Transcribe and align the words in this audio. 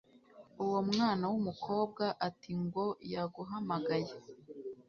Uwo 0.63 0.77
mwanawumukobwa 0.89 2.05
atingo 2.27 2.83
yaguhamagaye 3.13 4.11